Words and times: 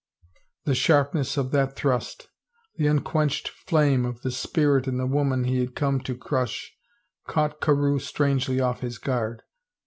The 0.65 0.73
sharpness 0.73 1.37
of 1.37 1.51
that 1.51 1.75
thrust, 1.75 2.27
the 2.75 2.87
unquenched 2.87 3.49
flame 3.49 4.03
of 4.03 4.23
the 4.23 4.31
spirit 4.31 4.87
in 4.87 4.97
the 4.97 5.05
woman 5.05 5.43
he 5.43 5.59
had 5.59 5.75
come 5.75 5.99
to 6.01 6.17
crush, 6.17 6.73
caught 7.27 7.61
Carewe 7.61 7.99
strangely 8.01 8.59
off 8.59 8.79
his 8.79 8.97
guard. 8.97 9.43